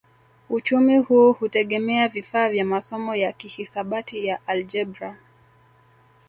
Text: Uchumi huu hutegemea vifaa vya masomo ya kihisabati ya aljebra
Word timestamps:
Uchumi 0.49 0.97
huu 0.97 1.33
hutegemea 1.33 2.07
vifaa 2.07 2.49
vya 2.49 2.65
masomo 2.65 3.15
ya 3.15 3.31
kihisabati 3.31 4.25
ya 4.25 4.47
aljebra 4.47 5.17